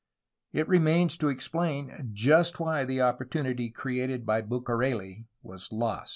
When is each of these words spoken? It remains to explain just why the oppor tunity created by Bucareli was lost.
It 0.51 0.67
remains 0.67 1.15
to 1.17 1.29
explain 1.29 1.91
just 2.11 2.59
why 2.59 2.85
the 2.85 2.97
oppor 2.97 3.23
tunity 3.27 3.71
created 3.71 4.25
by 4.25 4.41
Bucareli 4.41 5.27
was 5.43 5.71
lost. 5.71 6.09